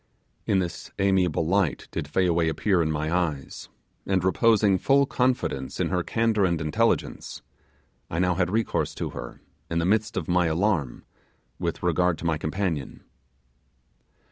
In 0.47 0.57
this 0.57 0.89
amiable 0.97 1.45
light 1.45 1.87
did 1.91 2.07
Fayaway 2.07 2.49
appear 2.49 2.81
in 2.81 2.91
my 2.91 3.15
eyes; 3.15 3.69
and 4.07 4.23
reposing 4.23 4.79
full 4.79 5.05
confidence 5.05 5.79
in 5.79 5.89
her 5.89 6.01
candour 6.01 6.43
and 6.43 6.59
intelligence, 6.59 7.43
I 8.09 8.17
now 8.17 8.33
had 8.33 8.49
recourse 8.49 8.95
to 8.95 9.11
her, 9.11 9.41
in 9.69 9.77
the 9.77 9.85
midst 9.85 10.17
of 10.17 10.27
my 10.27 10.47
alarm, 10.47 11.03
with 11.59 11.83
regard 11.83 12.17
to 12.17 12.25
my 12.25 12.39
companion. 12.39 13.03